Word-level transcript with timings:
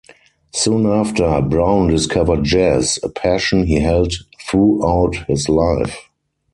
Soon 0.55 0.87
after, 0.87 1.39
Brown 1.41 1.89
discovered 1.89 2.43
jazz, 2.43 2.97
a 3.03 3.09
passion 3.09 3.67
he 3.67 3.81
held 3.81 4.11
throughout 4.49 5.17
his 5.27 5.47
life. 5.47 6.09